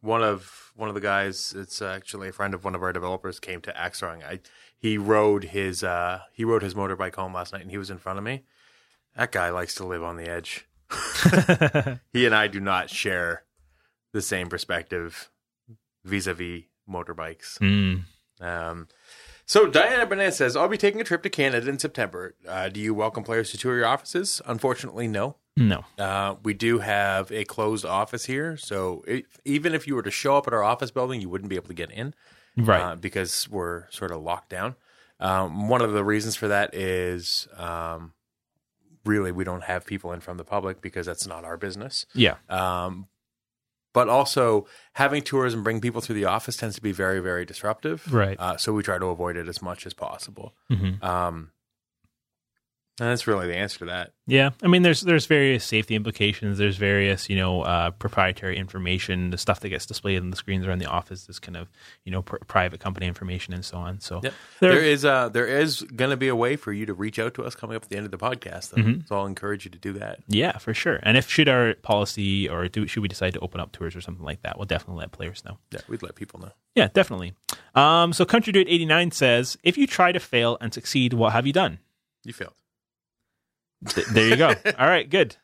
[0.00, 3.40] one of one of the guys, it's actually a friend of one of our developers,
[3.40, 4.22] came to Axrong.
[4.24, 4.40] I
[4.76, 7.98] he rode his uh he rode his motorbike home last night, and he was in
[7.98, 8.44] front of me.
[9.16, 10.66] That guy likes to live on the edge.
[12.12, 13.42] he and I do not share
[14.12, 15.30] the same perspective
[16.04, 17.58] vis-a-vis motorbikes.
[17.58, 18.04] Mm.
[18.40, 18.88] Um,
[19.44, 22.36] so Diana Burnett says, "I'll be taking a trip to Canada in September.
[22.46, 24.40] Uh, do you welcome players to tour your offices?
[24.46, 25.36] Unfortunately, no.
[25.58, 25.84] No.
[25.98, 30.10] Uh, we do have a closed office here, so if, even if you were to
[30.10, 32.14] show up at our office building, you wouldn't be able to get in,
[32.56, 32.80] Right.
[32.80, 34.74] Uh, because we're sort of locked down.
[35.20, 38.12] Um, one of the reasons for that is um,
[39.04, 42.06] really we don't have people in from the public because that's not our business.
[42.14, 42.36] yeah.
[42.48, 43.06] Um,
[43.94, 47.44] but also having tours and bring people through the office tends to be very, very
[47.44, 48.12] disruptive.
[48.12, 48.36] Right.
[48.38, 50.54] Uh, so we try to avoid it as much as possible.
[50.70, 51.02] Mhm.
[51.02, 51.50] Um,
[53.06, 54.12] that's really the answer to that.
[54.26, 56.58] Yeah, I mean, there's there's various safety implications.
[56.58, 60.66] There's various you know uh, proprietary information, the stuff that gets displayed on the screens
[60.66, 61.68] around the office is kind of
[62.04, 64.00] you know pr- private company information and so on.
[64.00, 64.34] So Yep.
[64.60, 67.18] There- there is uh there is going to be a way for you to reach
[67.18, 68.74] out to us coming up at the end of the podcast.
[68.74, 69.06] Mm-hmm.
[69.06, 70.18] So I'll encourage you to do that.
[70.28, 71.00] yeah, for sure.
[71.04, 74.00] And if should our policy or do should we decide to open up tours or
[74.00, 75.58] something like that, we'll definitely let players know.
[75.72, 76.50] Yeah, we'd let people know.
[76.74, 77.32] Yeah, definitely.
[77.74, 81.32] Um, so Country Dude eighty nine says, if you try to fail and succeed, what
[81.32, 81.78] have you done?
[82.24, 82.54] You failed.
[83.86, 84.48] Th- there you go.
[84.78, 85.36] All right, good.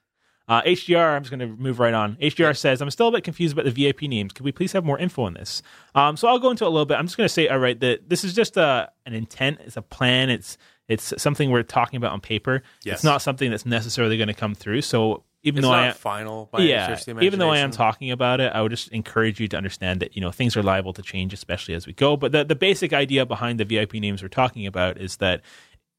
[0.46, 2.16] Uh, HDR, I'm just going to move right on.
[2.16, 4.32] HDR says, I'm still a bit confused about the VIP names.
[4.34, 5.62] Could we please have more info on this?
[5.94, 6.98] Um, so I'll go into it a little bit.
[6.98, 9.60] I'm just going to say, all right, that this is just a, an intent.
[9.64, 10.28] It's a plan.
[10.28, 12.62] It's it's something we're talking about on paper.
[12.84, 12.96] Yes.
[12.96, 14.82] It's not something that's necessarily going to come through.
[14.82, 17.58] So even It's though not I final by yeah, stretch of the even though I
[17.58, 20.56] am talking about it, I would just encourage you to understand that you know things
[20.56, 22.16] are liable to change, especially as we go.
[22.16, 25.42] But the the basic idea behind the VIP names we're talking about is that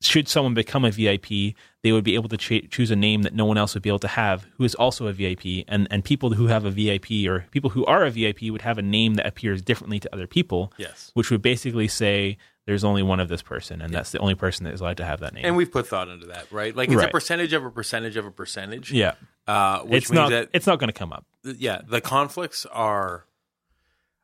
[0.06, 3.34] should someone become a VIP, they would be able to ch- choose a name that
[3.34, 6.04] no one else would be able to have, who is also a VIP, and and
[6.06, 9.16] people who have a VIP or people who are a VIP would have a name
[9.16, 11.12] that appears differently to other people, Yes.
[11.14, 14.64] which would basically say there's only one of this person, and that's the only person
[14.64, 15.46] that is allowed to have that name.
[15.46, 16.76] And we've put thought into that, right?
[16.76, 18.92] Like it's a percentage of a percentage of a percentage.
[18.92, 19.14] yeah,
[19.46, 21.26] Uh, which it's means not that it's not going to come up.
[21.44, 23.26] yeah, the conflicts are.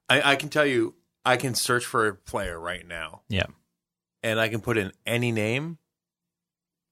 [0.09, 3.45] I, I can tell you, I can search for a player right now, Yeah,
[4.23, 5.77] and I can put in any name.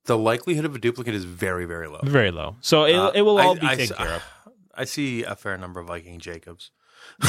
[0.05, 1.99] The likelihood of a duplicate is very, very low.
[2.03, 2.55] very low.
[2.61, 4.23] So it Uh, it will all I- be I taken s- care of.
[4.73, 6.71] I see a fair number of Viking Jacobs.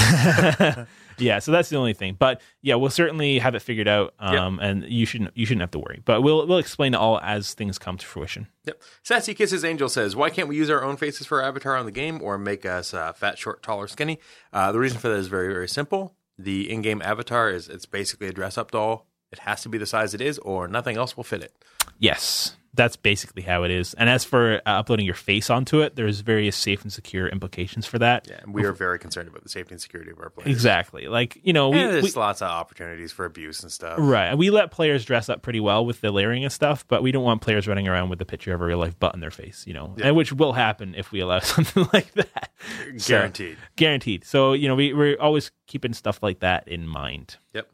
[1.19, 2.17] yeah, so that's the only thing.
[2.19, 5.71] But yeah, we'll certainly have it figured out, um, and you shouldn't you shouldn't have
[5.73, 6.01] to worry.
[6.05, 8.49] But we'll we'll explain it all as things come to fruition.
[8.67, 8.83] Yep.
[9.03, 11.87] Sassy Kisses Angel says, "Why can't we use our own faces for our avatar on
[11.87, 14.19] the game, or make us uh, fat, short, tall, or skinny?"
[14.53, 16.17] Uh, the reason for that is very, very simple.
[16.39, 19.07] The in-game avatar is it's basically a dress-up doll.
[19.33, 21.53] It has to be the size it is, or nothing else will fit it.
[21.99, 23.95] Yes, that's basically how it is.
[23.95, 27.85] And as for uh, uploading your face onto it, there's various safe and secure implications
[27.87, 28.27] for that.
[28.31, 30.51] Yeah, and we are very concerned about the safety and security of our players.
[30.51, 31.07] Exactly.
[31.09, 33.97] Like you know, we, And there's we lots of opportunities for abuse and stuff.
[33.99, 34.27] right.
[34.29, 37.13] And we let players dress up pretty well with the layering and stuff, but we
[37.13, 39.31] don't want players running around with a picture of a real life butt in their
[39.31, 39.65] face.
[39.67, 42.51] You know, and which will happen if we allow something like that.
[42.97, 43.59] So- Guaranteed.
[43.77, 44.25] guaranteed.
[44.25, 47.37] So you know, we we're always keeping stuff like that in mind.
[47.53, 47.69] Yep.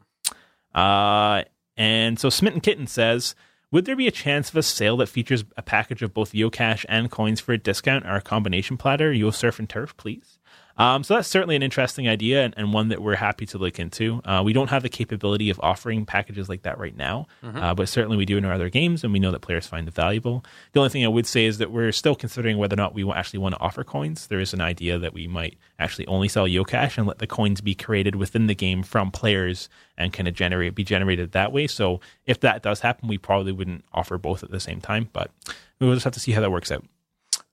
[0.77, 1.43] Uh,
[1.75, 3.33] and so Smitten Kitten says,
[3.71, 6.85] would there be a chance of a sale that features a package of both YoCash
[6.87, 9.11] and coins for a discount or a combination platter?
[9.11, 10.36] Yo Surf and Turf, please.
[10.77, 13.79] Um, so that's certainly an interesting idea and, and one that we're happy to look
[13.79, 14.21] into.
[14.23, 17.89] Uh, we don't have the capability of offering packages like that right now, uh, but
[17.89, 20.43] certainly we do in our other games, and we know that players find it valuable.
[20.73, 23.09] The only thing I would say is that we're still considering whether or not we
[23.11, 24.27] actually want to offer coins.
[24.27, 27.61] There is an idea that we might actually only sell YoCash and let the coins
[27.61, 31.67] be created within the game from players and kind of generate be generated that way.
[31.67, 35.31] So if that does happen, we probably wouldn't offer both at the same time, but
[35.79, 36.85] we'll just have to see how that works out.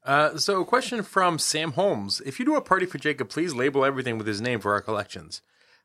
[0.04, 3.54] Uh, so, a question from Sam Holmes: If you do a party for Jacob, please
[3.54, 5.40] label everything with his name for our collections.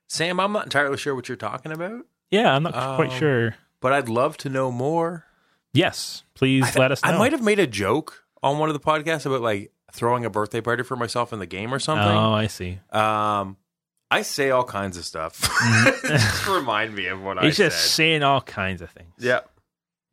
[0.08, 3.56] Sam, I'm not entirely sure what you're talking about, Yeah, I'm not quite Um, sure.
[3.80, 5.26] but I'd love to know more.
[5.72, 7.12] Yes, please let us know.
[7.12, 10.30] I might have made a joke on one of the podcasts about like throwing a
[10.30, 12.08] birthday party for myself in the game or something.
[12.08, 12.80] Oh, I see.
[12.92, 13.58] Um,
[14.12, 15.40] I say all kinds of stuff.
[16.04, 17.70] just remind me of what I He's said.
[17.72, 19.14] just saying all kinds of things.
[19.20, 19.42] yeah,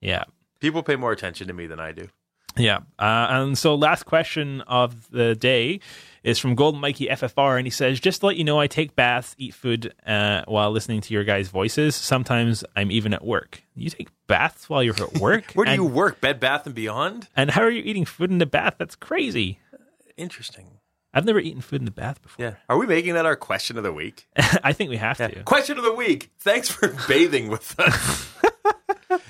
[0.03, 0.25] Yeah.
[0.61, 2.09] people pay more attention to me than I do.
[2.57, 2.79] Yeah.
[2.99, 5.81] Uh, and so last question of the day
[6.25, 7.57] is from Golden Mikey FFR.
[7.57, 10.73] And he says, just to let you know, I take baths, eat food uh, while
[10.73, 11.95] listening to your guys' voices.
[11.95, 13.63] Sometimes I'm even at work.
[13.75, 15.53] You take baths while you're at work?
[15.53, 16.21] Where do and, you work?
[16.21, 17.29] Bed Bath and Beyond.
[17.37, 18.75] And how are you eating food in the bath?
[18.79, 19.61] That's crazy.
[20.17, 20.81] Interesting.
[21.15, 22.45] I've never eaten food in the bath before.
[22.45, 22.55] Yeah.
[22.69, 24.29] Are we making that our question of the week?
[24.37, 25.45] I think we have to.
[25.45, 26.31] Question of the week.
[26.41, 28.35] Thanks for bathing with us.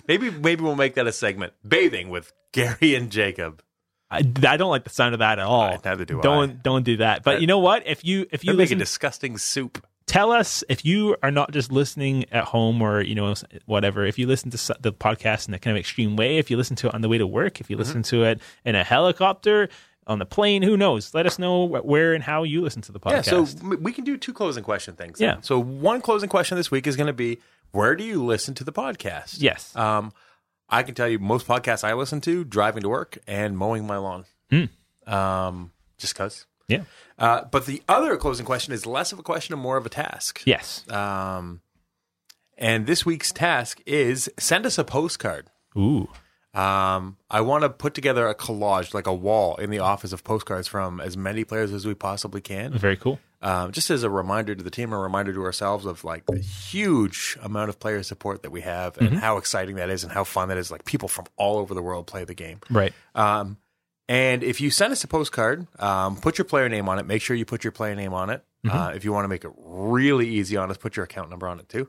[0.09, 1.53] maybe maybe we'll make that a segment.
[1.67, 3.63] Bathing with Gary and Jacob.
[4.11, 5.67] I, I don't like the sound of that at all.
[5.69, 7.25] Right, neither do don't, don't do that.
[7.25, 7.87] But you know what?
[7.87, 9.85] If you if you You make a disgusting soup.
[10.07, 14.07] tell us if you are not just listening at home or you know whatever.
[14.07, 16.77] If you listen to the podcast in a kind of extreme way, if you listen
[16.77, 18.17] to it on the way to work, if you listen Mm-hmm.
[18.17, 19.69] to it in a helicopter,
[20.07, 21.13] on the plane, who knows?
[21.13, 23.59] Let us know where and how you listen to the Yeah, podcast.
[23.61, 25.21] so we can do two closing question things.
[25.21, 25.39] Yeah.
[25.41, 27.41] So one closing question this week is going to be
[27.73, 29.37] where do you listen to the podcast?
[29.41, 29.75] yes.
[29.77, 30.13] Um,
[30.69, 33.99] I can tell you most podcasts I listen to driving to work and mowing my
[33.99, 34.25] lawn.
[35.07, 36.47] Um, just because.
[36.69, 36.83] yeah.
[37.19, 39.89] Uh, but the other closing question is less of a question and more of a
[39.89, 40.43] task.
[40.45, 40.89] Yes.
[40.91, 41.61] Um,
[42.59, 45.47] and this week's task is send us a postcard.
[45.77, 46.09] Ooh.
[46.57, 50.25] Um, I want to put together a collage, like a wall in the office of
[50.25, 52.73] postcards from as many players as we possibly can.
[52.73, 53.21] Very cool.
[53.43, 56.39] Um, just as a reminder to the team, a reminder to ourselves of like the
[56.39, 60.25] huge amount of player support that we have and how exciting that is and how
[60.25, 60.71] fun that is.
[60.71, 62.61] Like people from all over the world play the game.
[62.71, 62.95] Right.
[63.15, 63.59] Um,
[64.09, 67.07] and if you send us a postcard, um, put your player name on it.
[67.07, 68.43] Make sure you put your player name on it.
[68.69, 71.47] Uh, if you want to make it really easy on us, put your account number
[71.47, 71.89] on it too,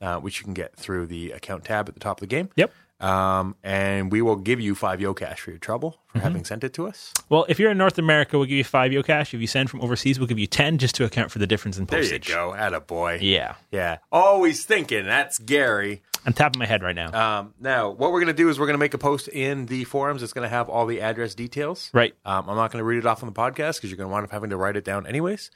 [0.00, 2.48] uh, which you can get through the account tab at the top of the game.
[2.56, 2.72] Yep.
[2.98, 6.72] Um, and we will give you five YoCash for your trouble for having sent it
[6.74, 7.12] to us.
[7.28, 9.34] Well, if you're in North America, we'll give you five YoCash.
[9.34, 11.76] If you send from overseas, we'll give you ten just to account for the difference
[11.76, 12.26] in postage.
[12.28, 12.54] There you go.
[12.54, 13.18] Atta boy.
[13.20, 13.56] Yeah.
[13.70, 13.98] Yeah.
[14.10, 15.04] Always thinking.
[15.04, 16.02] That's Gary.
[16.24, 17.12] On top of my head right now.
[17.40, 19.66] Um, now, what we're going to do is we're going to make a post in
[19.66, 20.22] the forums.
[20.22, 21.90] It's going to have all the address details.
[21.92, 22.14] right.
[22.24, 24.12] Um, I'm not going to read it off on the podcast because you're going to
[24.12, 25.50] wind up having to write it down anyways.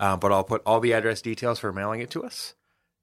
[0.00, 2.54] Uh, but I'll put all the address details for mailing it to us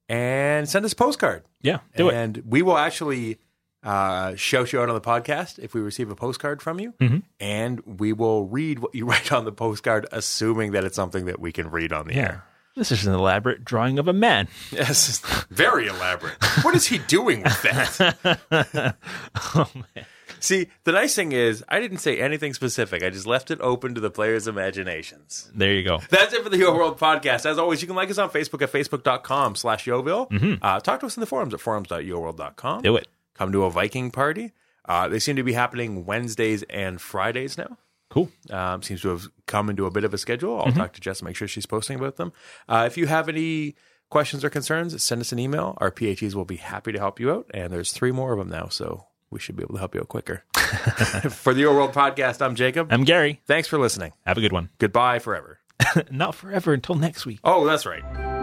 [0.10, 1.44] and send us a postcard.
[1.62, 1.80] Yeah.
[1.96, 2.16] Do it.
[2.16, 3.38] and we will actually
[3.86, 6.94] uh, shout you out on the podcast if we receive a postcard from you.
[7.00, 7.18] Mm-hmm.
[7.40, 11.40] And we will read what you write on the postcard, assuming that it's something that
[11.40, 12.22] we can read on the Yeah.
[12.22, 12.44] air.
[12.76, 14.50] This is an elaborate drawing of a man.
[14.70, 15.20] Yes,
[15.50, 16.36] very elaborate.
[16.62, 18.96] What is he doing with that?
[19.56, 20.06] oh man.
[20.42, 23.02] See, the nice thing is, I didn't say anything specific.
[23.02, 25.50] I just left it open to the players' imaginations.
[25.56, 26.02] There you go.
[26.10, 27.46] That's it for the YoWorld podcast.
[27.46, 30.60] As always, you can like us on Facebook at facebook.com slash YoVille.
[30.62, 32.82] Uh, talk to us in the forums at forums.yoworld.com.
[32.84, 33.08] Do it.
[33.36, 34.54] Come to a Viking party.
[34.88, 37.78] Uh, they seem to be happening Wednesdays and Fridays now.
[38.10, 38.30] Cool.
[38.50, 40.62] Um, seems to have come into a bit of a schedule.
[40.62, 42.34] I'll talk to Jess and make sure she's posting about them.
[42.70, 43.76] Uh, if you have any
[44.10, 45.78] questions or concerns, send us an email.
[45.82, 47.50] Our PHEs will be happy to help you out.
[47.54, 50.02] And there's three more of them now, so we should be able to help you
[50.02, 50.44] out quicker.
[50.56, 52.88] for the YoWorld podcast, I'm Jacob.
[52.92, 53.42] I'm Gary.
[53.48, 54.14] Thanks for listening.
[54.26, 54.70] Have a good one.
[54.78, 55.60] Goodbye forever.
[56.12, 57.40] Not forever until next week.
[57.44, 58.35] Oh, that's right.